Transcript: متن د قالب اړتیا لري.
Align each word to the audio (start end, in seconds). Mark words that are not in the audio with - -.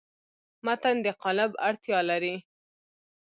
متن 0.65 0.95
د 1.05 1.07
قالب 1.21 1.51
اړتیا 1.67 1.99
لري. 2.09 2.35